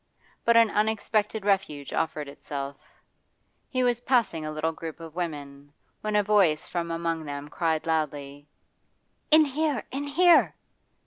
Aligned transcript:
But 0.45 0.57
an 0.57 0.71
unexpected 0.71 1.45
refuge 1.45 1.93
offered 1.93 2.27
itself. 2.27 2.75
He 3.69 3.83
was 3.83 4.01
passing 4.01 4.43
a 4.43 4.51
little 4.51 4.71
group 4.71 4.99
of 4.99 5.13
women, 5.13 5.71
when 6.01 6.15
a 6.15 6.23
voice 6.23 6.67
from 6.67 6.89
among 6.89 7.23
them 7.25 7.49
cried 7.49 7.85
loudly 7.85 8.47
'In 9.29 9.45
here! 9.45 9.83
In 9.91 10.05
here! 10.05 10.55